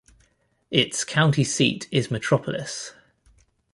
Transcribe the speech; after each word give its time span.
Its 0.71 1.03
county 1.03 1.43
seat 1.43 1.87
is 1.91 2.09
Metropolis. 2.09 2.95